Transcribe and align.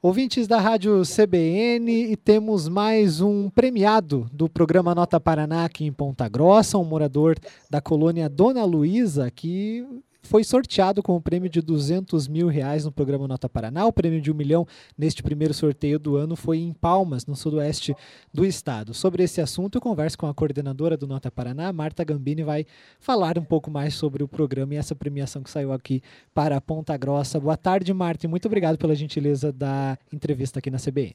Ouvintes 0.00 0.46
da 0.46 0.60
Rádio 0.60 1.02
CBN 1.02 2.12
e 2.12 2.16
temos 2.16 2.68
mais 2.68 3.20
um 3.20 3.50
premiado 3.50 4.30
do 4.32 4.48
programa 4.48 4.94
Nota 4.94 5.18
Paraná 5.18 5.64
aqui 5.64 5.84
em 5.84 5.92
Ponta 5.92 6.28
Grossa, 6.28 6.78
um 6.78 6.84
morador 6.84 7.34
da 7.68 7.80
colônia 7.80 8.28
Dona 8.28 8.64
Luísa, 8.64 9.28
que 9.28 9.84
foi 10.22 10.44
sorteado 10.44 11.02
com 11.02 11.16
o 11.16 11.20
prêmio 11.20 11.48
de 11.48 11.60
200 11.60 12.28
mil 12.28 12.48
reais 12.48 12.84
no 12.84 12.92
programa 12.92 13.28
Nota 13.28 13.48
Paraná. 13.48 13.86
O 13.86 13.92
prêmio 13.92 14.20
de 14.20 14.30
um 14.30 14.34
milhão 14.34 14.66
neste 14.96 15.22
primeiro 15.22 15.54
sorteio 15.54 15.98
do 15.98 16.16
ano 16.16 16.36
foi 16.36 16.58
em 16.58 16.72
Palmas, 16.72 17.26
no 17.26 17.36
sudoeste 17.36 17.94
do 18.32 18.44
estado. 18.44 18.92
Sobre 18.92 19.22
esse 19.22 19.40
assunto, 19.40 19.76
eu 19.76 19.80
converso 19.80 20.18
com 20.18 20.26
a 20.26 20.34
coordenadora 20.34 20.96
do 20.96 21.06
Nota 21.06 21.30
Paraná, 21.30 21.72
Marta 21.72 22.04
Gambini, 22.04 22.42
vai 22.42 22.66
falar 22.98 23.38
um 23.38 23.44
pouco 23.44 23.70
mais 23.70 23.94
sobre 23.94 24.22
o 24.22 24.28
programa 24.28 24.74
e 24.74 24.76
essa 24.76 24.94
premiação 24.94 25.42
que 25.42 25.50
saiu 25.50 25.72
aqui 25.72 26.02
para 26.34 26.60
Ponta 26.60 26.96
Grossa. 26.96 27.40
Boa 27.40 27.56
tarde, 27.56 27.92
Marta, 27.94 28.26
e 28.26 28.28
muito 28.28 28.46
obrigado 28.46 28.76
pela 28.76 28.94
gentileza 28.94 29.52
da 29.52 29.98
entrevista 30.12 30.58
aqui 30.58 30.70
na 30.70 30.78
CBN. 30.78 31.14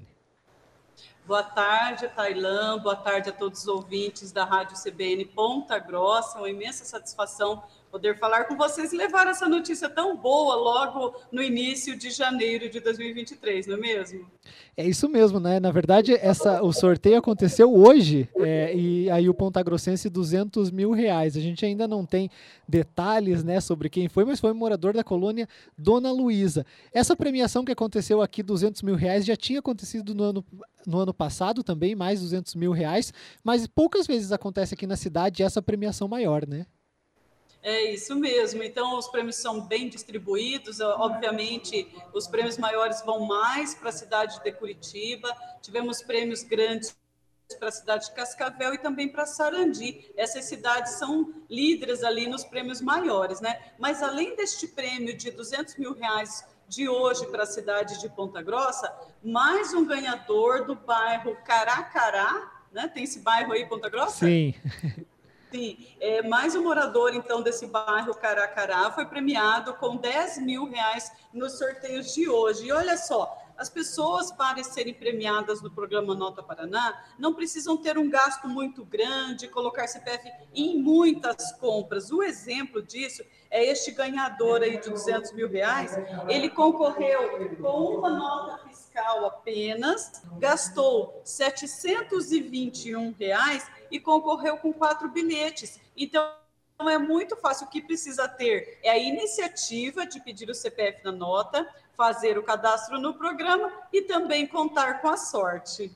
Boa 1.25 1.41
tarde, 1.41 2.09
Tailã. 2.09 2.77
Boa 2.79 2.97
tarde 2.97 3.29
a 3.29 3.31
todos 3.31 3.61
os 3.61 3.67
ouvintes 3.67 4.33
da 4.33 4.43
Rádio 4.43 4.75
CBN 4.75 5.23
Ponta 5.23 5.79
Grossa. 5.79 6.37
Uma 6.37 6.49
imensa 6.49 6.83
satisfação 6.83 7.63
poder 7.93 8.17
falar 8.17 8.45
com 8.45 8.57
vocês 8.57 8.91
e 8.91 8.97
levar 8.97 9.27
essa 9.27 9.47
notícia 9.47 9.87
tão 9.87 10.17
boa 10.17 10.55
logo 10.55 11.15
no 11.31 11.43
início 11.43 11.95
de 11.95 12.09
janeiro 12.09 12.67
de 12.67 12.79
2023, 12.79 13.67
não 13.67 13.75
é 13.75 13.79
mesmo? 13.79 14.25
É 14.75 14.83
isso 14.83 15.07
mesmo, 15.07 15.39
né? 15.39 15.59
Na 15.59 15.69
verdade, 15.69 16.15
essa, 16.15 16.63
o 16.63 16.73
sorteio 16.73 17.19
aconteceu 17.19 17.71
hoje 17.71 18.27
é, 18.39 18.75
e 18.75 19.11
aí 19.11 19.29
o 19.29 19.33
Ponta 19.33 19.61
Grossense 19.61 20.09
200 20.09 20.71
mil 20.71 20.91
reais. 20.91 21.37
A 21.37 21.39
gente 21.39 21.63
ainda 21.63 21.87
não 21.87 22.03
tem 22.03 22.31
detalhes, 22.67 23.43
né, 23.43 23.61
sobre 23.61 23.89
quem 23.89 24.09
foi, 24.09 24.25
mas 24.25 24.39
foi 24.39 24.51
um 24.51 24.55
morador 24.55 24.93
da 24.93 25.03
colônia 25.03 25.47
Dona 25.77 26.11
Luísa. 26.11 26.65
Essa 26.91 27.15
premiação 27.15 27.63
que 27.63 27.71
aconteceu 27.71 28.23
aqui, 28.23 28.41
200 28.41 28.81
mil 28.81 28.95
reais, 28.95 29.23
já 29.23 29.35
tinha 29.35 29.59
acontecido 29.59 30.15
no 30.15 30.23
ano, 30.23 30.45
no 30.87 30.97
ano 30.97 31.12
passado 31.13 31.63
também, 31.63 31.95
mais 31.95 32.21
200 32.21 32.55
mil 32.55 32.71
reais, 32.71 33.13
mas 33.43 33.67
poucas 33.67 34.07
vezes 34.07 34.31
acontece 34.31 34.73
aqui 34.73 34.87
na 34.87 34.95
cidade 34.95 35.43
essa 35.43 35.61
premiação 35.61 36.07
maior, 36.07 36.47
né? 36.47 36.65
É 37.61 37.93
isso 37.93 38.13
mesmo. 38.15 38.61
Então, 38.61 38.97
os 38.97 39.07
prêmios 39.07 39.37
são 39.37 39.61
bem 39.61 39.87
distribuídos. 39.87 40.81
Obviamente, 40.81 41.87
os 42.13 42.27
prêmios 42.27 42.57
maiores 42.57 43.01
vão 43.05 43.25
mais 43.25 43.73
para 43.73 43.87
a 43.87 43.93
cidade 43.93 44.43
de 44.43 44.51
Curitiba. 44.51 45.33
Tivemos 45.61 46.01
prêmios 46.01 46.43
grandes 46.43 46.93
para 47.57 47.69
a 47.69 47.71
cidade 47.71 48.05
de 48.05 48.11
Cascavel 48.13 48.73
e 48.73 48.77
também 48.77 49.07
para 49.07 49.25
Sarandi. 49.25 50.11
Essas 50.17 50.43
cidades 50.45 50.93
são 50.93 51.33
líderes 51.49 52.03
ali 52.03 52.27
nos 52.27 52.43
prêmios 52.43 52.81
maiores, 52.81 53.39
né? 53.39 53.57
Mas 53.79 54.03
além 54.03 54.35
deste 54.35 54.67
prêmio 54.67 55.15
de 55.15 55.31
200 55.31 55.77
mil 55.77 55.93
reais 55.93 56.45
de 56.67 56.89
hoje 56.89 57.25
para 57.27 57.43
a 57.43 57.45
cidade 57.45 57.99
de 57.99 58.09
Ponta 58.09 58.41
Grossa, 58.41 58.93
mais 59.23 59.73
um 59.73 59.85
ganhador 59.85 60.65
do 60.65 60.75
bairro 60.75 61.35
Caracará, 61.45 62.51
né? 62.71 62.87
Tem 62.87 63.03
esse 63.03 63.19
bairro 63.19 63.51
aí, 63.53 63.65
Ponta 63.67 63.89
Grossa? 63.89 64.25
Sim. 64.25 64.53
Sim, 65.51 65.85
é, 65.99 66.23
mais 66.23 66.55
um 66.55 66.63
morador, 66.63 67.13
então, 67.13 67.43
desse 67.43 67.67
bairro 67.67 68.15
Caracará 68.15 68.89
foi 68.89 69.05
premiado 69.05 69.75
com 69.75 69.97
10 69.97 70.39
mil 70.39 70.67
reais 70.67 71.11
nos 71.31 71.59
sorteios 71.59 72.11
de 72.11 72.27
hoje. 72.27 72.65
E 72.65 72.71
olha 72.71 72.97
só, 72.97 73.42
as 73.57 73.69
pessoas, 73.69 74.31
para 74.31 74.63
serem 74.63 74.93
premiadas 74.93 75.61
no 75.61 75.71
programa 75.71 76.15
Nota 76.15 76.41
Paraná, 76.41 77.03
não 77.17 77.33
precisam 77.33 77.77
ter 77.77 77.97
um 77.97 78.09
gasto 78.09 78.47
muito 78.47 78.83
grande, 78.83 79.47
colocar 79.47 79.87
CPF 79.87 80.31
em 80.53 80.77
muitas 80.81 81.51
compras. 81.53 82.11
O 82.11 82.23
exemplo 82.23 82.81
disso 82.81 83.23
é 83.49 83.63
este 83.65 83.91
ganhador 83.91 84.61
aí 84.61 84.79
de 84.79 84.89
200 84.89 85.31
mil 85.33 85.47
reais. 85.47 85.91
Ele 86.27 86.49
concorreu 86.49 87.55
com 87.61 87.97
uma 87.97 88.09
nota 88.09 88.67
fiscal 88.67 89.25
apenas, 89.25 90.23
gastou 90.39 91.21
721 91.23 93.13
reais 93.17 93.69
e 93.91 93.99
concorreu 93.99 94.57
com 94.57 94.73
quatro 94.73 95.09
bilhetes. 95.09 95.79
Então, 95.95 96.42
é 96.79 96.97
muito 96.97 97.35
fácil. 97.35 97.67
O 97.67 97.69
que 97.69 97.81
precisa 97.81 98.27
ter 98.27 98.79
é 98.83 98.89
a 98.89 98.97
iniciativa 98.97 100.05
de 100.05 100.19
pedir 100.19 100.49
o 100.49 100.55
CPF 100.55 101.03
na 101.03 101.11
nota, 101.11 101.67
fazer 101.95 102.37
o 102.37 102.43
cadastro 102.43 102.99
no 102.99 103.13
programa 103.13 103.71
e 103.91 104.01
também 104.01 104.47
contar 104.47 105.01
com 105.01 105.07
a 105.09 105.17
sorte. 105.17 105.91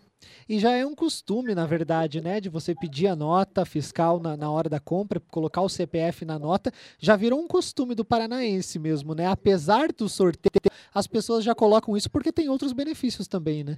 E 0.50 0.60
já 0.60 0.72
é 0.72 0.86
um 0.86 0.96
costume, 0.96 1.54
na 1.54 1.66
verdade, 1.66 2.22
né, 2.22 2.40
de 2.40 2.50
você 2.50 2.74
pedir 2.74 3.08
a 3.08 3.16
nota 3.16 3.66
fiscal 3.66 4.20
na, 4.20 4.36
na 4.36 4.50
hora 4.50 4.70
da 4.70 4.80
compra, 4.80 5.20
colocar 5.32 5.62
o 5.62 5.70
CPF 5.70 6.26
na 6.26 6.40
nota, 6.40 6.72
já 7.00 7.16
virou 7.16 7.40
um 7.40 7.48
costume 7.48 7.94
do 7.94 8.06
paranaense 8.06 8.80
mesmo, 8.80 9.14
né? 9.14 9.28
Apesar 9.28 9.92
do 9.92 10.08
sorteio, 10.08 10.72
as 10.94 11.06
pessoas 11.06 11.44
já 11.44 11.54
colocam 11.54 11.96
isso 11.96 12.10
porque 12.10 12.32
tem 12.32 12.50
outros 12.50 12.74
benefícios 12.74 13.28
também, 13.28 13.64
né? 13.64 13.78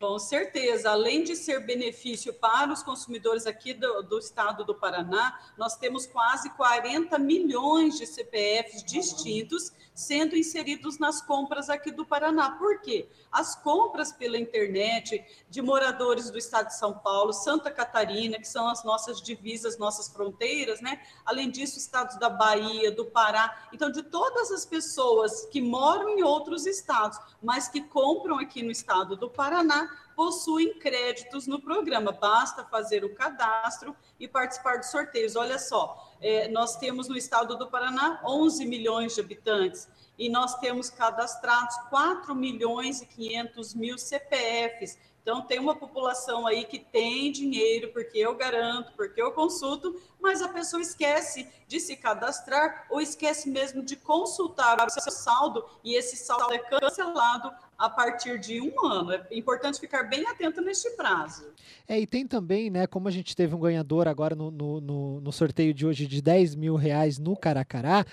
Com 0.00 0.16
certeza, 0.16 0.92
além 0.92 1.24
de 1.24 1.34
ser 1.34 1.58
benefício 1.66 2.32
para 2.32 2.72
os 2.72 2.84
consumidores 2.84 3.48
aqui 3.48 3.74
do, 3.74 4.00
do, 4.02 4.20
estado 4.20 4.64
do 4.64 4.72
Paraná, 4.72 5.40
nós 5.58 5.76
temos 5.76 6.06
quase 6.06 6.50
40 6.50 7.18
milhões 7.18 7.98
de 7.98 8.06
CPFs 8.06 8.84
distintos 8.84 9.72
sendo 9.98 10.36
inseridos 10.36 10.96
nas 10.96 11.20
compras 11.20 11.68
aqui 11.68 11.90
do 11.90 12.06
Paraná. 12.06 12.52
Por 12.52 12.80
quê? 12.80 13.08
As 13.32 13.56
compras 13.56 14.12
pela 14.12 14.38
internet 14.38 15.24
de 15.50 15.60
moradores 15.60 16.30
do 16.30 16.38
estado 16.38 16.68
de 16.68 16.78
São 16.78 16.96
Paulo, 16.96 17.32
Santa 17.32 17.68
Catarina, 17.68 18.38
que 18.38 18.46
são 18.46 18.68
as 18.68 18.84
nossas 18.84 19.20
divisas, 19.20 19.76
nossas 19.76 20.08
fronteiras, 20.08 20.80
né? 20.80 21.02
Além 21.26 21.50
disso, 21.50 21.78
estados 21.78 22.16
da 22.16 22.30
Bahia, 22.30 22.92
do 22.92 23.06
Pará. 23.06 23.68
Então, 23.72 23.90
de 23.90 24.04
todas 24.04 24.52
as 24.52 24.64
pessoas 24.64 25.46
que 25.46 25.60
moram 25.60 26.10
em 26.10 26.22
outros 26.22 26.64
estados, 26.64 27.18
mas 27.42 27.66
que 27.66 27.80
compram 27.80 28.38
aqui 28.38 28.62
no 28.62 28.70
estado 28.70 29.16
do 29.16 29.28
Paraná, 29.28 29.90
possuem 30.18 30.76
créditos 30.80 31.46
no 31.46 31.60
programa. 31.60 32.10
Basta 32.10 32.64
fazer 32.64 33.04
o 33.04 33.14
cadastro 33.14 33.94
e 34.18 34.26
participar 34.26 34.78
dos 34.78 34.90
sorteios. 34.90 35.36
Olha 35.36 35.60
só, 35.60 36.12
é, 36.20 36.48
nós 36.48 36.74
temos 36.74 37.06
no 37.06 37.16
estado 37.16 37.56
do 37.56 37.68
Paraná 37.68 38.20
11 38.26 38.66
milhões 38.66 39.14
de 39.14 39.20
habitantes 39.20 39.88
e 40.18 40.28
nós 40.28 40.58
temos 40.58 40.90
cadastrados 40.90 41.76
4 41.88 42.34
milhões 42.34 43.00
e 43.00 43.06
500 43.06 43.74
mil 43.74 43.96
CPFs. 43.96 44.98
Então, 45.22 45.42
tem 45.42 45.60
uma 45.60 45.76
população 45.76 46.48
aí 46.48 46.64
que 46.64 46.80
tem 46.80 47.30
dinheiro, 47.30 47.92
porque 47.92 48.18
eu 48.18 48.34
garanto, 48.34 48.92
porque 48.96 49.22
eu 49.22 49.30
consulto, 49.30 50.02
mas 50.18 50.42
a 50.42 50.48
pessoa 50.48 50.82
esquece 50.82 51.46
de 51.68 51.78
se 51.78 51.94
cadastrar 51.94 52.86
ou 52.90 53.00
esquece 53.00 53.48
mesmo 53.48 53.82
de 53.82 53.94
consultar 53.94 54.84
o 54.84 54.90
seu 54.90 55.12
saldo 55.12 55.64
e 55.84 55.94
esse 55.94 56.16
saldo 56.16 56.52
é 56.54 56.58
cancelado 56.58 57.52
a 57.78 57.88
partir 57.88 58.38
de 58.40 58.60
um 58.60 58.84
ano. 58.84 59.12
É 59.12 59.24
importante 59.30 59.78
ficar 59.78 60.02
bem 60.02 60.26
atento 60.26 60.60
neste 60.60 60.90
prazo. 60.90 61.46
É, 61.86 61.98
e 61.98 62.06
tem 62.06 62.26
também, 62.26 62.68
né, 62.68 62.86
como 62.86 63.06
a 63.06 63.10
gente 63.10 63.36
teve 63.36 63.54
um 63.54 63.60
ganhador 63.60 64.08
agora 64.08 64.34
no, 64.34 64.50
no, 64.50 64.80
no, 64.80 65.20
no 65.20 65.32
sorteio 65.32 65.72
de 65.72 65.86
hoje 65.86 66.06
de 66.06 66.20
10 66.20 66.56
mil 66.56 66.74
reais 66.74 67.18
no 67.18 67.36
Caracará, 67.36 68.04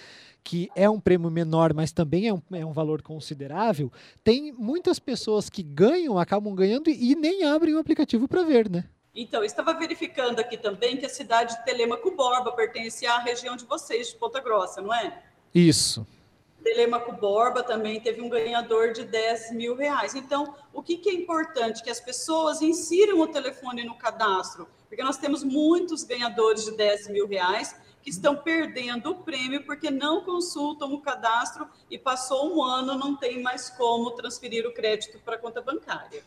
que 0.44 0.70
é 0.76 0.88
um 0.88 1.00
prêmio 1.00 1.31
menor, 1.31 1.74
mas 1.74 1.92
também 1.92 2.28
é 2.28 2.34
um, 2.34 2.42
é 2.53 2.64
um 2.64 2.72
valor 2.72 3.02
considerável, 3.02 3.92
tem 4.24 4.52
muitas 4.52 5.00
pessoas 5.00 5.50
que 5.50 5.64
ganham, 5.64 6.20
acabam 6.20 6.53
ganhando 6.53 6.88
e, 6.88 7.12
e 7.12 7.16
nem 7.16 7.44
abrem 7.44 7.74
o 7.74 7.80
aplicativo 7.80 8.28
para 8.28 8.44
ver, 8.44 8.70
né? 8.70 8.86
Então, 9.16 9.44
estava 9.44 9.74
verificando 9.74 10.40
aqui 10.40 10.58
também 10.58 10.97
que 10.97 11.06
a 11.06 11.09
cidade 11.09 11.56
de 11.56 11.64
Telemaco 11.64 12.12
Borba 12.12 12.52
pertence 12.52 13.08
à 13.08 13.18
região 13.18 13.56
de 13.56 13.66
vocês, 13.66 14.09
de 14.09 14.16
Ponta 14.18 14.42
Grossa, 14.42 14.82
não 14.82 14.94
é? 14.94 15.24
Isso. 15.53 16.06
Telemaco 16.66 17.12
Borba 17.12 17.62
também 17.62 18.02
teve 18.02 18.22
um 18.22 18.28
ganhador 18.28 18.92
de 18.92 19.03
10 19.03 19.52
mil 19.52 19.76
reais. 19.76 20.16
Então, 20.16 20.56
o 20.74 20.81
que, 20.81 20.98
que 20.98 21.09
é 21.09 21.14
importante? 21.14 21.84
Que 21.84 21.92
as 21.92 22.00
pessoas 22.00 22.59
insiram 22.59 23.20
o 23.20 23.28
telefone 23.28 23.84
no 23.84 23.96
cadastro, 23.96 24.68
porque 24.88 25.03
nós 25.03 25.16
temos 25.16 25.44
muitos 25.44 26.03
ganhadores 26.03 26.66
de 26.66 26.76
10 26.76 27.09
mil 27.09 27.28
reais 27.28 27.76
que 28.02 28.09
estão 28.09 28.36
perdendo 28.36 29.12
o 29.12 29.16
prêmio 29.16 29.64
porque 29.64 29.92
não 29.92 30.22
consultam 30.22 30.92
o 30.92 31.02
cadastro 31.02 31.70
e 31.88 32.00
passou 32.00 32.56
um 32.56 32.64
ano, 32.64 32.97
não 32.97 33.16
tem 33.16 33.44
mais 33.44 33.70
como 33.70 34.09
transferir 34.12 34.66
o 34.66 34.74
crédito 34.74 35.20
para 35.20 35.36
a 35.36 35.40
conta 35.40 35.62
bancária. 35.62 36.23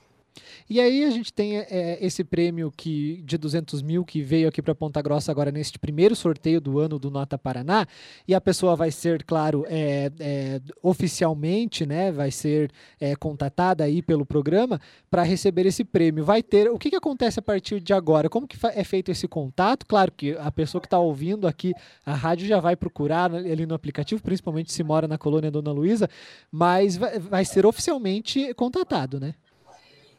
E 0.69 0.81
aí 0.81 1.05
a 1.05 1.11
gente 1.11 1.33
tem 1.33 1.59
é, 1.59 1.99
esse 2.01 2.25
prêmio 2.25 2.73
que 2.75 3.23
de 3.25 3.37
200 3.37 3.83
mil 3.83 4.05
que 4.05 4.23
veio 4.23 4.49
aqui 4.49 4.63
para 4.63 4.75
Ponta 4.75 5.01
Grossa 5.03 5.31
agora 5.31 5.51
neste 5.51 5.79
primeiro 5.79 6.15
sorteio 6.15 6.61
do 6.61 6.79
ano 6.79 6.99
do 6.99 7.11
Nota 7.11 7.37
Paraná 7.37 7.87
e 8.27 8.35
a 8.35 8.41
pessoa 8.41 8.77
vai 8.77 8.91
ser, 8.91 9.25
claro, 9.25 9.65
é, 9.69 10.11
é, 10.19 10.61
oficialmente, 10.83 11.85
né, 11.85 12.13
vai 12.13 12.31
ser 12.31 12.71
é, 13.01 13.15
contatada 13.17 13.85
aí 13.85 14.03
pelo 14.03 14.25
programa 14.25 14.81
para 15.11 15.23
receber 15.23 15.67
esse 15.67 15.85
prêmio. 15.85 16.25
Vai 16.25 16.43
ter 16.43 16.71
o 16.71 16.79
que, 16.79 16.91
que 16.91 16.97
acontece 16.97 17.39
a 17.39 17.43
partir 17.43 17.81
de 17.81 17.93
agora? 17.93 18.29
Como 18.29 18.47
que 18.47 18.57
é 18.67 18.85
feito 18.85 19.11
esse 19.11 19.27
contato? 19.27 19.87
Claro 19.87 20.13
que 20.13 20.37
a 20.39 20.51
pessoa 20.51 20.81
que 20.81 20.87
está 20.87 20.99
ouvindo 20.99 21.47
aqui 21.47 21.75
a 22.05 22.15
rádio 22.15 22.47
já 22.47 22.61
vai 22.61 22.77
procurar 22.77 23.35
ali 23.35 23.67
no 23.67 23.75
aplicativo, 23.75 24.23
principalmente 24.23 24.73
se 24.73 24.83
mora 24.83 25.09
na 25.09 25.19
colônia 25.19 25.51
Dona 25.51 25.73
Luísa, 25.73 26.09
mas 26.51 26.97
vai, 26.97 27.19
vai 27.19 27.45
ser 27.45 27.67
oficialmente 27.67 28.53
contatado, 28.55 29.19
né? 29.21 29.35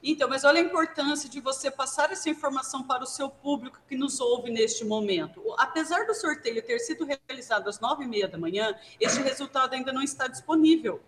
Então, 0.01 0.29
mas 0.29 0.45
olha 0.45 0.61
a 0.61 0.63
importância 0.63 1.29
de 1.29 1.41
você 1.41 1.69
passar 1.69 2.11
essa 2.11 2.29
informação 2.29 2.83
para 2.83 3.03
o 3.03 3.07
seu 3.07 3.29
público 3.29 3.81
que 3.87 3.97
nos 3.97 4.19
ouve 4.19 4.49
neste 4.49 4.85
momento. 4.85 5.43
Apesar 5.57 6.05
do 6.05 6.13
sorteio 6.13 6.65
ter 6.65 6.79
sido 6.79 7.05
realizado 7.05 7.67
às 7.67 7.79
nove 7.81 8.05
e 8.05 8.07
meia 8.07 8.27
da 8.27 8.37
manhã, 8.37 8.73
este 8.99 9.21
resultado 9.21 9.73
ainda 9.73 9.91
não 9.91 10.01
está 10.01 10.27
disponível. 10.27 11.01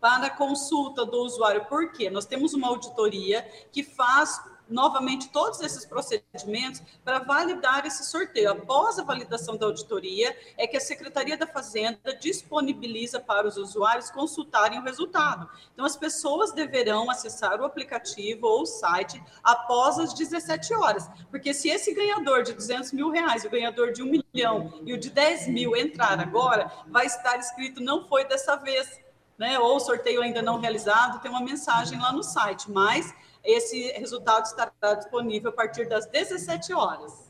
para 0.00 0.30
consulta 0.30 1.04
do 1.04 1.24
usuário. 1.24 1.64
Por 1.66 1.90
quê? 1.90 2.08
Nós 2.08 2.24
temos 2.24 2.54
uma 2.54 2.68
auditoria 2.68 3.42
que 3.72 3.82
faz 3.82 4.40
novamente 4.68 5.30
todos 5.30 5.60
esses 5.60 5.84
procedimentos 5.84 6.82
para 7.04 7.20
validar 7.20 7.86
esse 7.86 8.04
sorteio. 8.04 8.50
Após 8.50 8.98
a 8.98 9.02
validação 9.02 9.56
da 9.56 9.66
auditoria, 9.66 10.36
é 10.56 10.66
que 10.66 10.76
a 10.76 10.80
Secretaria 10.80 11.36
da 11.36 11.46
Fazenda 11.46 12.14
disponibiliza 12.20 13.20
para 13.20 13.46
os 13.46 13.56
usuários 13.56 14.10
consultarem 14.10 14.78
o 14.78 14.82
resultado. 14.82 15.48
Então, 15.72 15.84
as 15.84 15.96
pessoas 15.96 16.52
deverão 16.52 17.10
acessar 17.10 17.60
o 17.60 17.64
aplicativo 17.64 18.46
ou 18.46 18.62
o 18.62 18.66
site 18.66 19.22
após 19.42 19.98
as 19.98 20.12
17 20.12 20.74
horas, 20.74 21.08
porque 21.30 21.54
se 21.54 21.68
esse 21.68 21.94
ganhador 21.94 22.42
de 22.42 22.52
200 22.52 22.92
mil 22.92 23.10
reais, 23.10 23.44
o 23.44 23.50
ganhador 23.50 23.92
de 23.92 24.02
1 24.02 24.22
milhão 24.34 24.82
e 24.84 24.92
o 24.92 24.98
de 24.98 25.10
10 25.10 25.48
mil 25.48 25.76
entrar 25.76 26.18
agora, 26.20 26.70
vai 26.88 27.06
estar 27.06 27.36
escrito 27.38 27.80
não 27.80 28.06
foi 28.06 28.24
dessa 28.26 28.56
vez. 28.56 29.00
Né, 29.38 29.56
ou 29.58 29.76
o 29.76 29.80
sorteio 29.80 30.20
ainda 30.20 30.42
não 30.42 30.58
realizado, 30.58 31.22
tem 31.22 31.30
uma 31.30 31.40
mensagem 31.40 31.96
lá 31.98 32.12
no 32.12 32.24
site, 32.24 32.68
mas 32.68 33.14
esse 33.44 33.92
resultado 33.92 34.46
estará 34.46 34.94
disponível 34.94 35.50
a 35.50 35.52
partir 35.52 35.88
das 35.88 36.06
17 36.06 36.72
horas. 36.72 37.28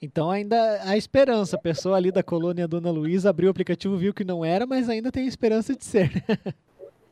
Então 0.00 0.30
ainda 0.30 0.80
há 0.82 0.96
esperança. 0.96 1.56
A 1.56 1.60
pessoa 1.60 1.96
ali 1.96 2.10
da 2.10 2.22
colônia 2.22 2.68
Dona 2.68 2.90
Luísa 2.90 3.30
abriu 3.30 3.48
o 3.48 3.50
aplicativo, 3.50 3.96
viu 3.96 4.14
que 4.14 4.24
não 4.24 4.44
era, 4.44 4.66
mas 4.66 4.88
ainda 4.88 5.10
tem 5.10 5.26
esperança 5.26 5.74
de 5.74 5.84
ser. 5.84 6.24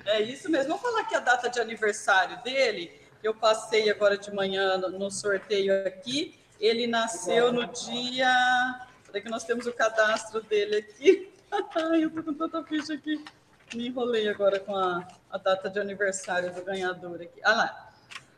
é 0.05 0.23
isso 0.23 0.51
mesmo. 0.51 0.69
Vamos 0.69 0.83
falar 0.83 1.01
aqui 1.01 1.15
a 1.15 1.21
data 1.21 1.49
de 1.49 1.61
aniversário 1.61 2.43
dele. 2.43 2.91
Eu 3.23 3.35
passei 3.35 3.91
agora 3.91 4.17
de 4.17 4.33
manhã 4.33 4.77
no 4.77 5.11
sorteio 5.11 5.87
aqui. 5.87 6.39
Ele 6.61 6.87
nasceu 6.87 7.53
no 7.53 7.67
dia. 7.67 8.29
Peraí 9.07 9.23
que 9.23 9.31
nós 9.31 9.45
temos 9.45 9.67
o 9.67 9.73
cadastro 9.73 10.43
dele 10.43 10.77
aqui. 10.77 11.33
Eu 12.01 12.11
tô 12.11 12.23
com 12.23 12.35
tanta 12.35 12.63
ficha 12.65 12.95
aqui. 12.95 13.25
Me 13.77 13.89
enrolei 13.89 14.27
agora 14.27 14.59
com 14.59 14.75
a, 14.75 15.07
a 15.31 15.37
data 15.37 15.69
de 15.69 15.79
aniversário 15.79 16.51
do 16.55 16.65
ganhador 16.65 17.21
aqui. 17.21 17.39
Ah 17.45 17.55
lá, 17.55 17.93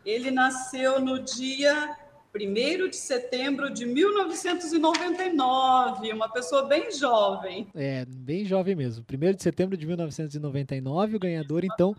ele 0.05 0.33
nasceu 0.33 1.01
no 1.01 1.21
dia 1.21 1.97
1 2.35 2.89
de 2.89 2.97
setembro 2.97 3.71
de 3.71 3.87
1999, 3.87 6.13
uma 6.13 6.29
pessoa 6.29 6.67
bem 6.67 6.91
jovem. 6.91 7.69
É, 7.73 8.05
bem 8.05 8.45
jovem 8.45 8.75
mesmo. 8.75 9.05
1 9.09 9.35
de 9.35 9.43
setembro 9.43 9.77
de 9.77 9.87
1999, 9.87 11.17
o 11.17 11.21
ganhador, 11.21 11.65
então. 11.65 11.95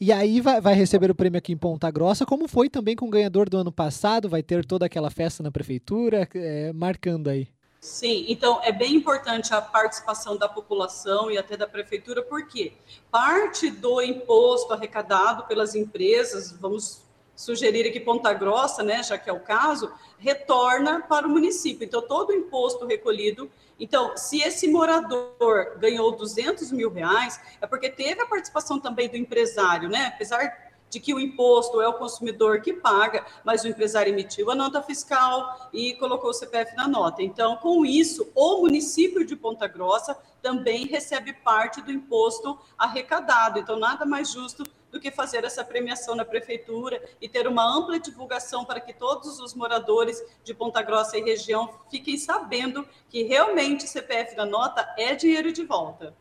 E 0.00 0.12
aí 0.12 0.40
vai, 0.40 0.60
vai, 0.60 0.74
receber 0.74 1.10
o 1.10 1.16
prêmio 1.16 1.38
aqui 1.38 1.52
em 1.52 1.56
Ponta 1.56 1.90
Grossa, 1.90 2.24
como 2.24 2.46
foi 2.46 2.70
também 2.70 2.94
com 2.94 3.06
o 3.06 3.10
ganhador 3.10 3.48
do 3.48 3.58
ano 3.58 3.72
passado, 3.72 4.28
vai 4.28 4.42
ter 4.42 4.64
toda 4.64 4.86
aquela 4.86 5.10
festa 5.10 5.42
na 5.42 5.50
prefeitura, 5.50 6.28
é, 6.34 6.72
marcando 6.72 7.28
aí. 7.28 7.48
Sim, 7.82 8.26
então 8.28 8.60
é 8.62 8.70
bem 8.70 8.94
importante 8.94 9.52
a 9.52 9.60
participação 9.60 10.36
da 10.36 10.48
população 10.48 11.32
e 11.32 11.36
até 11.36 11.56
da 11.56 11.66
prefeitura, 11.66 12.22
porque 12.22 12.74
parte 13.10 13.72
do 13.72 14.00
imposto 14.00 14.72
arrecadado 14.72 15.48
pelas 15.48 15.74
empresas, 15.74 16.52
vamos 16.52 17.02
sugerir 17.34 17.88
aqui 17.88 17.98
Ponta 17.98 18.32
Grossa, 18.32 18.84
né, 18.84 19.02
já 19.02 19.18
que 19.18 19.28
é 19.28 19.32
o 19.32 19.40
caso, 19.40 19.92
retorna 20.16 21.00
para 21.00 21.26
o 21.26 21.30
município. 21.30 21.84
Então, 21.84 22.00
todo 22.00 22.30
o 22.30 22.32
imposto 22.32 22.86
recolhido. 22.86 23.50
Então, 23.80 24.16
se 24.16 24.40
esse 24.40 24.68
morador 24.68 25.76
ganhou 25.78 26.12
200 26.12 26.70
mil 26.70 26.88
reais, 26.88 27.40
é 27.60 27.66
porque 27.66 27.90
teve 27.90 28.20
a 28.20 28.26
participação 28.26 28.78
também 28.78 29.08
do 29.08 29.16
empresário, 29.16 29.88
né? 29.88 30.12
Apesar 30.14 30.71
de 30.92 31.00
que 31.00 31.14
o 31.14 31.18
imposto 31.18 31.80
é 31.80 31.88
o 31.88 31.94
consumidor 31.94 32.60
que 32.60 32.74
paga, 32.74 33.24
mas 33.42 33.64
o 33.64 33.68
empresário 33.68 34.12
emitiu 34.12 34.50
a 34.50 34.54
nota 34.54 34.82
fiscal 34.82 35.70
e 35.72 35.94
colocou 35.94 36.28
o 36.28 36.34
CPF 36.34 36.76
na 36.76 36.86
nota. 36.86 37.22
Então, 37.22 37.56
com 37.56 37.86
isso, 37.86 38.30
o 38.34 38.60
município 38.60 39.24
de 39.24 39.34
Ponta 39.34 39.66
Grossa 39.66 40.14
também 40.42 40.84
recebe 40.84 41.32
parte 41.32 41.80
do 41.80 41.90
imposto 41.90 42.58
arrecadado. 42.76 43.58
Então, 43.58 43.78
nada 43.78 44.04
mais 44.04 44.30
justo 44.30 44.64
do 44.90 45.00
que 45.00 45.10
fazer 45.10 45.44
essa 45.44 45.64
premiação 45.64 46.14
na 46.14 46.26
prefeitura 46.26 47.02
e 47.22 47.26
ter 47.26 47.48
uma 47.48 47.64
ampla 47.64 47.98
divulgação 47.98 48.62
para 48.62 48.78
que 48.78 48.92
todos 48.92 49.40
os 49.40 49.54
moradores 49.54 50.22
de 50.44 50.52
Ponta 50.52 50.82
Grossa 50.82 51.16
e 51.16 51.22
região 51.22 51.72
fiquem 51.90 52.18
sabendo 52.18 52.86
que 53.08 53.22
realmente 53.22 53.88
CPF 53.88 54.36
da 54.36 54.44
nota 54.44 54.86
é 54.98 55.14
dinheiro 55.14 55.50
de 55.54 55.64
volta. 55.64 56.14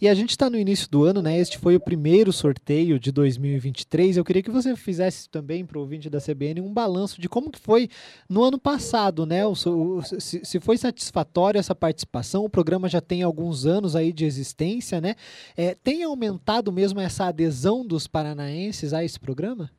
E 0.00 0.08
a 0.08 0.14
gente 0.14 0.30
está 0.30 0.48
no 0.48 0.58
início 0.58 0.88
do 0.90 1.04
ano, 1.04 1.20
né? 1.20 1.38
Este 1.38 1.58
foi 1.58 1.76
o 1.76 1.80
primeiro 1.80 2.32
sorteio 2.32 2.98
de 2.98 3.12
2023. 3.12 4.16
Eu 4.16 4.24
queria 4.24 4.42
que 4.42 4.50
você 4.50 4.74
fizesse 4.76 5.28
também 5.28 5.64
para 5.64 5.78
o 5.78 5.80
ouvinte 5.80 6.08
da 6.08 6.20
CBN 6.20 6.60
um 6.60 6.72
balanço 6.72 7.20
de 7.20 7.28
como 7.28 7.50
que 7.50 7.58
foi 7.58 7.88
no 8.28 8.42
ano 8.42 8.58
passado, 8.58 9.26
né? 9.26 9.44
O, 9.46 9.52
o, 9.52 10.02
se, 10.02 10.44
se, 10.44 10.60
foi 10.60 10.76
satisfatória 10.76 11.58
essa 11.58 11.74
participação, 11.74 12.44
o 12.44 12.50
programa 12.50 12.88
já 12.88 13.00
tem 13.00 13.22
alguns 13.22 13.66
anos 13.66 13.96
aí 13.96 14.12
de 14.12 14.24
existência, 14.24 15.00
né? 15.00 15.14
É, 15.56 15.74
tem 15.74 16.02
aumentado 16.02 16.72
mesmo 16.72 17.00
essa 17.00 17.26
adesão 17.26 17.86
dos 17.86 18.06
paranaenses 18.06 18.92
a 18.92 19.04
esse 19.04 19.18
programa? 19.18 19.70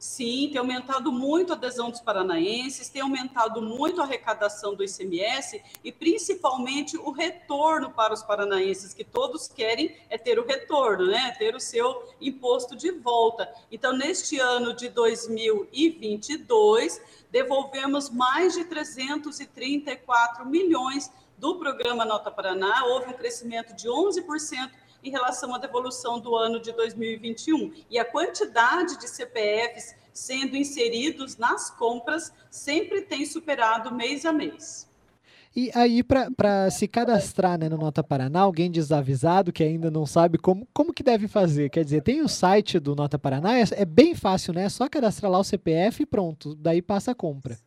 Sim, 0.00 0.48
tem 0.50 0.58
aumentado 0.58 1.12
muito 1.12 1.52
a 1.52 1.56
adesão 1.56 1.90
dos 1.90 2.00
paranaenses, 2.00 2.88
tem 2.88 3.02
aumentado 3.02 3.60
muito 3.60 4.00
a 4.00 4.04
arrecadação 4.04 4.74
do 4.74 4.82
ICMS 4.82 5.62
e 5.84 5.92
principalmente 5.92 6.96
o 6.96 7.10
retorno 7.10 7.90
para 7.90 8.14
os 8.14 8.22
paranaenses, 8.22 8.94
que 8.94 9.04
todos 9.04 9.46
querem 9.46 9.94
é 10.08 10.16
ter 10.16 10.38
o 10.38 10.46
retorno, 10.46 11.04
né? 11.04 11.36
Ter 11.38 11.54
o 11.54 11.60
seu 11.60 12.08
imposto 12.18 12.74
de 12.74 12.90
volta. 12.92 13.52
Então, 13.70 13.92
neste 13.92 14.38
ano 14.38 14.74
de 14.74 14.88
2022, 14.88 16.98
devolvemos 17.30 18.08
mais 18.08 18.54
de 18.54 18.64
334 18.64 20.46
milhões 20.46 21.12
do 21.36 21.58
programa 21.58 22.06
Nota 22.06 22.30
Paraná, 22.30 22.86
houve 22.86 23.10
um 23.10 23.14
crescimento 23.14 23.74
de 23.74 23.86
11% 23.86 24.70
em 25.02 25.10
relação 25.10 25.54
à 25.54 25.58
devolução 25.58 26.18
do 26.18 26.34
ano 26.36 26.60
de 26.60 26.72
2021. 26.72 27.72
E 27.90 27.98
a 27.98 28.04
quantidade 28.04 28.98
de 28.98 29.08
CPFs 29.08 29.94
sendo 30.12 30.56
inseridos 30.56 31.36
nas 31.36 31.70
compras 31.70 32.32
sempre 32.50 33.02
tem 33.02 33.24
superado 33.24 33.94
mês 33.94 34.26
a 34.26 34.32
mês. 34.32 34.88
E 35.54 35.68
aí, 35.74 36.04
para 36.04 36.70
se 36.70 36.86
cadastrar 36.86 37.58
né, 37.58 37.68
no 37.68 37.76
Nota 37.76 38.04
Paraná, 38.04 38.42
alguém 38.42 38.70
desavisado 38.70 39.52
que 39.52 39.64
ainda 39.64 39.90
não 39.90 40.06
sabe 40.06 40.38
como, 40.38 40.66
como 40.72 40.94
que 40.94 41.02
deve 41.02 41.26
fazer? 41.26 41.70
Quer 41.70 41.82
dizer, 41.82 42.02
tem 42.02 42.22
o 42.22 42.28
site 42.28 42.78
do 42.78 42.94
Nota 42.94 43.18
Paraná, 43.18 43.58
é, 43.58 43.64
é 43.72 43.84
bem 43.84 44.14
fácil, 44.14 44.54
né? 44.54 44.64
É 44.64 44.68
só 44.68 44.88
cadastrar 44.88 45.30
lá 45.30 45.40
o 45.40 45.44
CPF 45.44 46.04
e 46.04 46.06
pronto, 46.06 46.54
daí 46.54 46.80
passa 46.80 47.10
a 47.10 47.14
compra. 47.16 47.58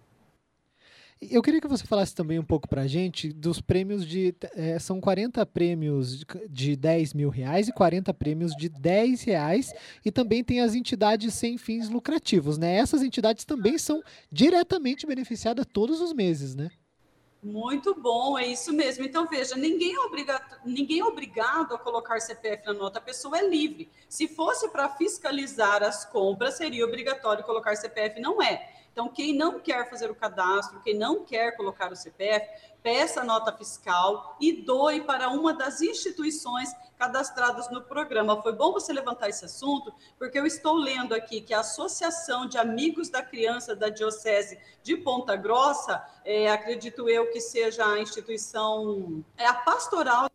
Eu 1.19 1.41
queria 1.41 1.59
que 1.59 1.67
você 1.67 1.83
falasse 1.85 2.13
também 2.13 2.37
um 2.37 2.43
pouco 2.43 2.67
para 2.67 2.83
a 2.83 2.87
gente 2.87 3.33
dos 3.33 3.59
prêmios 3.59 4.05
de. 4.05 4.35
É, 4.55 4.77
são 4.77 5.01
40 5.01 5.43
prêmios 5.47 6.23
de 6.47 6.75
10 6.75 7.13
mil 7.15 7.29
reais 7.29 7.67
e 7.67 7.73
40 7.73 8.13
prêmios 8.13 8.51
de 8.55 8.69
10 8.69 9.23
reais. 9.23 9.73
E 10.05 10.11
também 10.11 10.43
tem 10.43 10.61
as 10.61 10.75
entidades 10.75 11.33
sem 11.33 11.57
fins 11.57 11.89
lucrativos, 11.89 12.57
né? 12.57 12.75
Essas 12.75 13.01
entidades 13.01 13.45
também 13.45 13.77
são 13.79 14.03
diretamente 14.31 15.07
beneficiadas 15.07 15.65
todos 15.65 16.01
os 16.01 16.13
meses, 16.13 16.53
né? 16.55 16.69
Muito 17.41 17.95
bom, 17.95 18.37
é 18.37 18.45
isso 18.45 18.73
mesmo. 18.73 19.05
Então, 19.05 19.27
veja, 19.27 19.55
ninguém 19.55 19.95
é, 19.95 19.99
obrigado, 19.99 20.59
ninguém 20.65 20.99
é 20.99 21.05
obrigado 21.05 21.73
a 21.73 21.77
colocar 21.77 22.19
CPF 22.19 22.65
na 22.65 22.73
nota, 22.73 22.99
a 22.99 23.01
pessoa 23.01 23.37
é 23.37 23.47
livre. 23.47 23.89
Se 24.09 24.27
fosse 24.27 24.69
para 24.69 24.89
fiscalizar 24.89 25.83
as 25.83 26.03
compras, 26.03 26.55
seria 26.55 26.85
obrigatório 26.85 27.43
colocar 27.43 27.75
CPF, 27.75 28.19
não 28.19 28.41
é. 28.41 28.76
Então, 28.97 29.09
quem 29.09 29.31
não 29.31 29.59
quer 29.59 29.87
fazer 29.87 30.09
o 30.09 30.15
cadastro, 30.15 30.81
quem 30.81 30.97
não 30.97 31.23
quer 31.23 31.55
colocar 31.55 31.91
o 31.91 31.95
CPF, 31.95 32.47
peça 32.81 33.21
a 33.21 33.23
nota 33.23 33.55
fiscal 33.55 34.35
e 34.41 34.51
doe 34.51 35.01
para 35.01 35.29
uma 35.29 35.53
das 35.53 35.81
instituições 35.81 36.73
cadastradas 36.97 37.69
no 37.69 37.83
programa. 37.83 38.41
Foi 38.41 38.53
bom 38.53 38.73
você 38.73 38.91
levantar 38.91 39.29
esse 39.29 39.45
assunto, 39.45 39.93
porque 40.17 40.39
eu 40.39 40.47
estou 40.47 40.73
lendo 40.73 41.13
aqui 41.13 41.41
que 41.41 41.53
a 41.53 41.59
Associação 41.59 42.47
de 42.47 42.57
Amigos 42.57 43.07
da 43.07 43.21
Criança 43.21 43.75
da 43.75 43.89
Diocese 43.89 44.57
de 44.81 44.97
Ponta 44.97 45.35
Grossa, 45.35 46.03
é, 46.25 46.49
acredito 46.49 47.07
eu 47.07 47.29
que 47.29 47.39
seja 47.39 47.85
a 47.85 47.99
instituição, 47.99 49.23
é 49.37 49.45
a 49.45 49.53
pastoral 49.53 50.27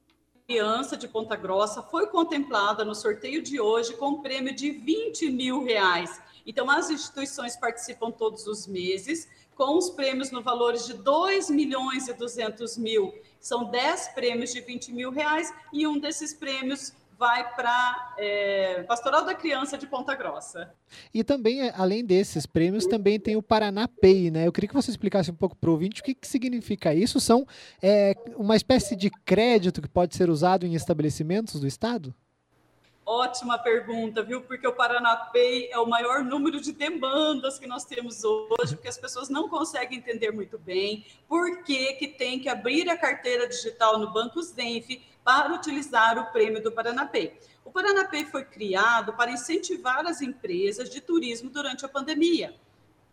criança 0.52 0.98
de 0.98 1.08
Ponta 1.08 1.34
Grossa 1.34 1.80
foi 1.80 2.08
contemplada 2.08 2.84
no 2.84 2.94
sorteio 2.94 3.40
de 3.40 3.58
hoje 3.58 3.96
com 3.96 4.10
um 4.10 4.20
prêmio 4.20 4.54
de 4.54 4.70
20 4.70 5.30
mil 5.30 5.64
reais. 5.64 6.20
Então, 6.46 6.70
as 6.70 6.90
instituições 6.90 7.56
participam 7.56 8.10
todos 8.10 8.46
os 8.46 8.66
meses, 8.66 9.26
com 9.54 9.78
os 9.78 9.88
prêmios 9.88 10.30
no 10.30 10.42
valor 10.42 10.74
de 10.74 10.92
2 10.92 11.48
milhões 11.48 12.06
e 12.06 12.12
200 12.12 12.76
mil. 12.76 13.14
São 13.40 13.64
10 13.64 14.08
prêmios 14.08 14.52
de 14.52 14.60
20 14.60 14.92
mil 14.92 15.10
reais 15.10 15.50
e 15.72 15.86
um 15.86 15.98
desses 15.98 16.34
prêmios 16.34 16.92
vai 17.22 17.54
para 17.54 18.14
é, 18.18 18.82
Pastoral 18.82 19.24
da 19.24 19.32
Criança 19.32 19.78
de 19.78 19.86
Ponta 19.86 20.12
Grossa. 20.16 20.74
E 21.14 21.22
também, 21.22 21.62
é, 21.62 21.72
além 21.76 22.04
desses 22.04 22.46
prêmios, 22.46 22.84
também 22.84 23.20
tem 23.20 23.36
o 23.36 23.42
Paraná 23.42 23.86
Pay, 23.86 24.32
né? 24.32 24.44
Eu 24.44 24.50
queria 24.50 24.66
que 24.66 24.74
você 24.74 24.90
explicasse 24.90 25.30
um 25.30 25.34
pouco 25.36 25.54
para 25.54 25.70
o 25.70 25.72
ouvinte 25.72 26.00
o 26.00 26.04
que, 26.04 26.16
que 26.16 26.26
significa 26.26 26.92
isso. 26.92 27.20
São 27.20 27.46
é, 27.80 28.16
uma 28.34 28.56
espécie 28.56 28.96
de 28.96 29.08
crédito 29.08 29.80
que 29.80 29.88
pode 29.88 30.16
ser 30.16 30.30
usado 30.30 30.66
em 30.66 30.74
estabelecimentos 30.74 31.60
do 31.60 31.66
Estado? 31.68 32.12
Ótima 33.06 33.56
pergunta, 33.56 34.22
viu? 34.22 34.42
Porque 34.42 34.66
o 34.66 34.72
Paranapay 34.72 35.68
é 35.70 35.78
o 35.78 35.86
maior 35.86 36.24
número 36.24 36.60
de 36.60 36.72
demandas 36.72 37.58
que 37.58 37.68
nós 37.68 37.84
temos 37.84 38.24
hoje, 38.24 38.74
porque 38.74 38.88
as 38.88 38.98
pessoas 38.98 39.28
não 39.28 39.48
conseguem 39.48 39.98
entender 39.98 40.32
muito 40.32 40.58
bem 40.58 41.04
por 41.28 41.62
que, 41.62 41.94
que 41.94 42.08
tem 42.08 42.40
que 42.40 42.48
abrir 42.48 42.88
a 42.88 42.96
carteira 42.96 43.48
digital 43.48 43.98
no 43.98 44.12
Banco 44.12 44.40
Zenf 44.42 44.88
para 45.24 45.54
utilizar 45.54 46.18
o 46.18 46.32
prêmio 46.32 46.62
do 46.62 46.72
Paranapay. 46.72 47.38
O 47.64 47.70
Paranapay 47.70 48.24
foi 48.24 48.44
criado 48.44 49.12
para 49.12 49.30
incentivar 49.30 50.06
as 50.06 50.20
empresas 50.20 50.90
de 50.90 51.00
turismo 51.00 51.50
durante 51.50 51.84
a 51.84 51.88
pandemia. 51.88 52.54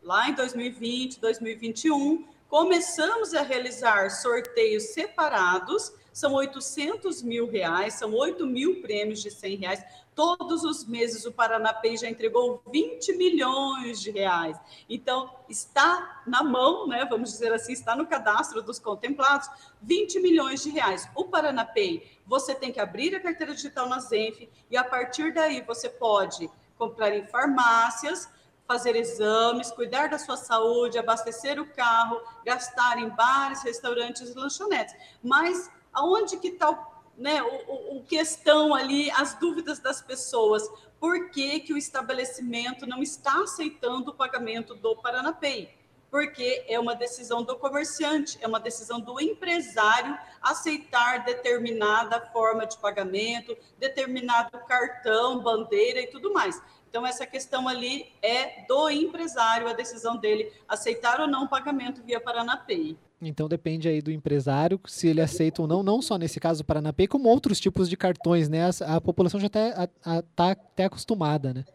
Lá 0.02 0.30
em 0.30 0.34
2020, 0.34 1.20
2021, 1.20 2.26
começamos 2.48 3.34
a 3.34 3.42
realizar 3.42 4.10
sorteios 4.10 4.84
separados 4.94 5.94
são 6.20 6.34
800 6.34 7.22
mil 7.22 7.48
reais, 7.48 7.94
são 7.94 8.14
8 8.14 8.46
mil 8.46 8.82
prêmios 8.82 9.22
de 9.22 9.32
100 9.32 9.56
reais. 9.56 9.84
Todos 10.20 10.66
os 10.66 10.86
meses 10.86 11.24
o 11.24 11.32
Paranapay 11.32 11.96
já 11.96 12.10
entregou 12.10 12.62
20 12.70 13.14
milhões 13.14 14.02
de 14.02 14.12
reais. 14.12 14.60
Então, 14.90 15.34
está 15.48 16.22
na 16.28 16.44
mão, 16.44 16.86
né, 16.86 17.06
vamos 17.10 17.32
dizer 17.32 17.54
assim, 17.54 17.72
está 17.72 17.96
no 17.96 18.06
cadastro 18.06 18.62
dos 18.62 18.80
contemplados, 18.80 19.50
20 19.82 20.20
milhões 20.20 20.62
de 20.62 20.72
reais. 20.72 21.10
O 21.16 21.24
Paranapay, 21.24 22.04
você 22.26 22.54
tem 22.54 22.70
que 22.70 22.82
abrir 22.82 23.16
a 23.16 23.22
carteira 23.22 23.56
digital 23.56 23.88
na 23.88 24.02
Zenf 24.02 24.42
e 24.70 24.76
a 24.76 24.84
partir 24.84 25.34
daí 25.34 25.62
você 25.62 25.88
pode 25.88 26.52
comprar 26.78 27.16
em 27.16 27.26
farmácias, 27.26 28.30
fazer 28.68 28.98
exames, 28.98 29.72
cuidar 29.72 30.10
da 30.10 30.20
sua 30.20 30.36
saúde, 30.36 31.00
abastecer 31.00 31.62
o 31.62 31.66
carro, 31.66 32.22
gastar 32.44 33.00
em 33.00 33.08
bares, 33.08 33.64
restaurantes 33.64 34.30
e 34.30 34.34
lanchonetes. 34.34 34.94
Mas 35.24 35.72
aonde 35.94 36.36
que 36.38 36.50
está 36.50 36.89
né, 37.20 37.44
o, 37.44 37.98
o, 37.98 38.04
questão 38.06 38.74
ali, 38.74 39.12
as 39.12 39.34
dúvidas 39.36 39.78
das 39.78 40.02
pessoas. 40.02 40.64
Por 41.00 41.30
que, 41.30 41.60
que 41.60 41.74
o 41.74 41.78
estabelecimento 41.78 42.88
não 42.88 43.04
está 43.04 43.44
aceitando 43.44 44.12
o 44.12 44.16
pagamento 44.16 44.74
do 44.74 44.96
Paranapay? 44.96 45.78
Porque 46.10 46.66
é 46.68 46.80
uma 46.80 46.96
decisão 46.96 47.44
do 47.44 47.56
comerciante, 47.58 48.40
é 48.42 48.48
uma 48.48 48.60
decisão 48.60 49.00
do 49.00 49.22
empresário 49.22 50.18
aceitar 50.42 51.24
determinada 51.24 52.20
forma 52.32 52.66
de 52.66 52.78
pagamento, 52.78 53.56
determinado 53.78 54.58
cartão, 54.66 55.40
bandeira 55.40 56.00
e 56.00 56.08
tudo 56.08 56.34
mais. 56.34 56.60
Então, 56.90 57.06
essa 57.06 57.28
questão 57.28 57.68
ali 57.68 58.12
é 58.22 58.66
do 58.66 58.90
empresário, 58.90 59.68
a 59.68 59.74
decisão 59.74 60.18
dele 60.18 60.52
aceitar 60.68 61.22
ou 61.22 61.28
não 61.28 61.44
o 61.44 61.50
pagamento 61.50 62.02
via 62.02 62.20
Paranapay. 62.20 62.98
Então 63.22 63.50
depende 63.50 63.90
aí 63.90 64.02
do 64.02 64.12
empresário 64.12 64.80
se 64.88 65.08
ele 65.08 65.22
aceita 65.22 65.62
ou 65.62 65.68
não, 65.68 65.84
não 65.84 66.02
só 66.02 66.18
nesse 66.18 66.40
caso 66.40 66.64
do 66.64 66.66
Paranapay, 66.66 67.08
como 67.08 67.28
outros 67.28 67.60
tipos 67.60 67.90
de 67.90 67.98
cartões, 67.98 68.48
né? 68.48 68.70
A, 68.82 68.96
a 68.96 69.02
população 69.02 69.40
já 69.40 69.48
está 69.48 69.88
tá 70.36 70.52
até 70.52 70.86
acostumada, 70.86 71.54
né? 71.54 71.66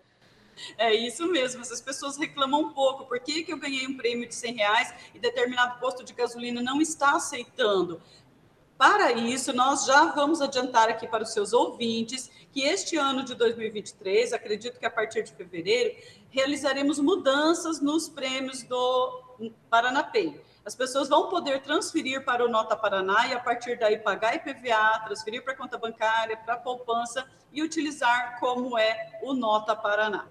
É 0.78 0.94
isso 0.94 1.26
mesmo, 1.26 1.60
essas 1.60 1.80
pessoas 1.80 2.16
reclamam 2.16 2.62
um 2.62 2.72
pouco. 2.72 3.06
Por 3.06 3.20
que, 3.20 3.42
que 3.42 3.52
eu 3.52 3.58
ganhei 3.58 3.86
um 3.86 3.96
prêmio 3.96 4.26
de 4.26 4.34
100 4.34 4.54
reais 4.54 4.94
e 5.14 5.18
determinado 5.18 5.78
posto 5.80 6.04
de 6.04 6.12
gasolina 6.12 6.62
não 6.62 6.80
está 6.80 7.16
aceitando? 7.16 8.00
Para 8.78 9.12
isso, 9.12 9.52
nós 9.52 9.84
já 9.84 10.06
vamos 10.06 10.40
adiantar 10.40 10.88
aqui 10.88 11.06
para 11.06 11.22
os 11.22 11.32
seus 11.32 11.52
ouvintes 11.52 12.30
que 12.52 12.62
este 12.62 12.96
ano 12.96 13.24
de 13.24 13.34
2023, 13.34 14.32
acredito 14.32 14.78
que 14.78 14.86
a 14.86 14.90
partir 14.90 15.22
de 15.22 15.32
fevereiro, 15.32 15.96
realizaremos 16.30 16.98
mudanças 16.98 17.80
nos 17.80 18.08
prêmios 18.08 18.62
do 18.62 19.50
Paranapay. 19.70 20.40
As 20.64 20.74
pessoas 20.74 21.10
vão 21.10 21.28
poder 21.28 21.60
transferir 21.60 22.24
para 22.24 22.42
o 22.42 22.48
Nota 22.48 22.74
Paraná 22.74 23.26
e, 23.26 23.34
a 23.34 23.40
partir 23.40 23.78
daí, 23.78 23.98
pagar 23.98 24.34
IPVA, 24.34 25.00
transferir 25.04 25.44
para 25.44 25.52
a 25.52 25.56
conta 25.56 25.76
bancária, 25.76 26.38
para 26.38 26.54
a 26.54 26.58
poupança 26.58 27.26
e 27.52 27.62
utilizar 27.62 28.40
como 28.40 28.78
é 28.78 29.20
o 29.22 29.34
Nota 29.34 29.76
Paraná. 29.76 30.26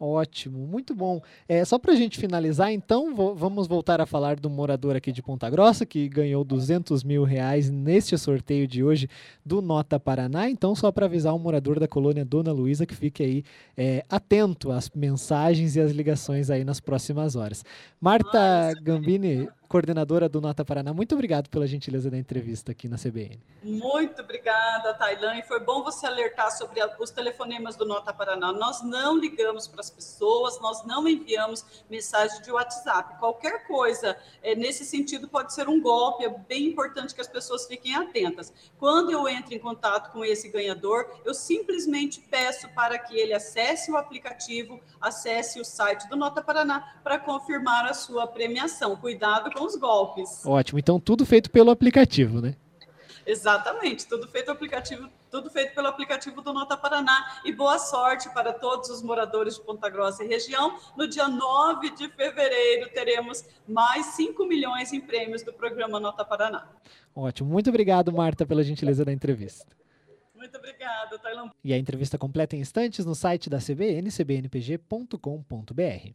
Ótimo, 0.00 0.66
muito 0.66 0.94
bom. 0.96 1.20
É, 1.48 1.64
só 1.64 1.78
para 1.78 1.92
a 1.92 1.96
gente 1.96 2.18
finalizar, 2.18 2.72
então, 2.72 3.14
vamos 3.14 3.68
voltar 3.68 4.00
a 4.00 4.06
falar 4.06 4.34
do 4.34 4.50
morador 4.50 4.96
aqui 4.96 5.12
de 5.12 5.22
Ponta 5.22 5.48
Grossa, 5.48 5.86
que 5.86 6.08
ganhou 6.08 6.42
200 6.42 7.04
mil 7.04 7.22
reais 7.22 7.70
neste 7.70 8.18
sorteio 8.18 8.66
de 8.66 8.82
hoje 8.82 9.08
do 9.46 9.62
Nota 9.62 10.00
Paraná. 10.00 10.50
Então, 10.50 10.74
só 10.74 10.90
para 10.90 11.06
avisar 11.06 11.32
o 11.34 11.38
morador 11.38 11.78
da 11.78 11.86
colônia 11.86 12.24
Dona 12.24 12.50
Luísa 12.50 12.84
que 12.84 12.96
fique 12.96 13.22
aí 13.22 13.44
é, 13.76 14.04
atento 14.08 14.72
às 14.72 14.90
mensagens 14.90 15.76
e 15.76 15.80
às 15.80 15.92
ligações 15.92 16.50
aí 16.50 16.64
nas 16.64 16.80
próximas 16.80 17.36
horas. 17.36 17.64
Marta 18.00 18.72
Gambini, 18.82 19.48
coordenadora 19.72 20.28
do 20.28 20.38
Nota 20.38 20.66
Paraná. 20.66 20.92
Muito 20.92 21.14
obrigado 21.14 21.48
pela 21.48 21.66
gentileza 21.66 22.10
da 22.10 22.18
entrevista 22.18 22.72
aqui 22.72 22.88
na 22.88 22.98
CBN. 22.98 23.40
Muito 23.62 24.20
obrigada, 24.20 24.92
Tailan. 24.92 25.38
E 25.38 25.42
foi 25.44 25.60
bom 25.60 25.82
você 25.82 26.06
alertar 26.06 26.50
sobre 26.50 26.78
os 27.00 27.10
telefonemas 27.10 27.74
do 27.74 27.86
Nota 27.86 28.12
Paraná. 28.12 28.52
Nós 28.52 28.82
não 28.82 29.16
ligamos 29.16 29.66
para 29.66 29.80
as 29.80 29.88
pessoas, 29.88 30.60
nós 30.60 30.84
não 30.84 31.08
enviamos 31.08 31.64
mensagem 31.88 32.42
de 32.42 32.52
WhatsApp. 32.52 33.18
Qualquer 33.18 33.66
coisa 33.66 34.14
é, 34.42 34.54
nesse 34.54 34.84
sentido 34.84 35.26
pode 35.26 35.54
ser 35.54 35.66
um 35.70 35.80
golpe. 35.80 36.26
É 36.26 36.28
bem 36.28 36.66
importante 36.66 37.14
que 37.14 37.22
as 37.22 37.28
pessoas 37.28 37.66
fiquem 37.66 37.94
atentas. 37.94 38.52
Quando 38.78 39.10
eu 39.10 39.26
entro 39.26 39.54
em 39.54 39.58
contato 39.58 40.12
com 40.12 40.22
esse 40.22 40.50
ganhador, 40.50 41.08
eu 41.24 41.32
simplesmente 41.32 42.20
peço 42.20 42.68
para 42.74 42.98
que 42.98 43.16
ele 43.16 43.32
acesse 43.32 43.90
o 43.90 43.96
aplicativo, 43.96 44.78
acesse 45.00 45.58
o 45.58 45.64
site 45.64 46.06
do 46.10 46.16
Nota 46.16 46.42
Paraná 46.42 47.00
para 47.02 47.18
confirmar 47.18 47.86
a 47.86 47.94
sua 47.94 48.26
premiação. 48.26 48.94
Cuidado 48.96 49.50
com 49.50 49.61
os 49.64 49.76
golpes. 49.76 50.44
Ótimo. 50.44 50.78
Então, 50.78 51.00
tudo 51.00 51.24
feito 51.24 51.50
pelo 51.50 51.70
aplicativo, 51.70 52.40
né? 52.40 52.54
Exatamente, 53.24 54.06
tudo 54.06 54.26
feito 54.26 54.50
aplicativo, 54.50 55.08
tudo 55.30 55.48
feito 55.48 55.74
pelo 55.74 55.86
aplicativo 55.86 56.42
do 56.42 56.52
Nota 56.52 56.76
Paraná. 56.76 57.40
E 57.44 57.52
boa 57.52 57.78
sorte 57.78 58.28
para 58.30 58.52
todos 58.52 58.90
os 58.90 59.02
moradores 59.02 59.54
de 59.54 59.62
Ponta 59.62 59.88
Grossa 59.88 60.24
e 60.24 60.28
região. 60.28 60.76
No 60.96 61.06
dia 61.06 61.28
9 61.28 61.90
de 61.90 62.08
fevereiro 62.08 62.90
teremos 62.92 63.44
mais 63.66 64.06
5 64.06 64.44
milhões 64.46 64.92
em 64.92 65.00
prêmios 65.00 65.42
do 65.42 65.52
programa 65.52 66.00
Nota 66.00 66.24
Paraná. 66.24 66.66
Ótimo. 67.14 67.48
Muito 67.48 67.70
obrigado, 67.70 68.12
Marta, 68.12 68.44
pela 68.44 68.64
gentileza 68.64 69.04
da 69.04 69.12
entrevista. 69.12 69.66
Muito 70.34 70.58
obrigada, 70.58 71.16
Tailan. 71.20 71.50
E 71.62 71.72
a 71.72 71.78
entrevista 71.78 72.18
completa 72.18 72.56
em 72.56 72.60
instantes 72.60 73.04
no 73.04 73.14
site 73.14 73.48
da 73.48 73.58
CBN, 73.58 74.10
cbnpg.com.br. 74.10 76.10